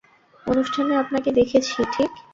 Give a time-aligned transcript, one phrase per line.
[0.45, 2.11] অনুষ্ঠানে আপনাকে দেখেছি, ঠিক?